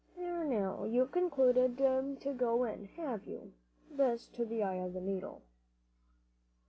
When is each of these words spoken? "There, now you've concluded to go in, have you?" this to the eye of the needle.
"There, 0.17 0.43
now 0.43 0.85
you've 0.85 1.11
concluded 1.11 1.77
to 1.77 2.33
go 2.35 2.63
in, 2.63 2.85
have 2.97 3.27
you?" 3.27 3.53
this 3.91 4.27
to 4.29 4.43
the 4.47 4.63
eye 4.63 4.83
of 4.83 4.93
the 4.93 4.99
needle. 4.99 5.43